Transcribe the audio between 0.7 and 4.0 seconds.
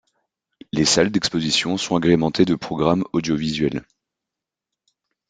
Les salles d'exposition sont agrémentés de programmes audio-visuels.